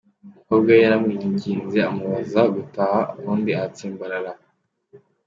[0.29, 2.99] Umukobwa we yaramwinginze amubuza gutaha
[3.31, 4.31] undi aratsimbarara.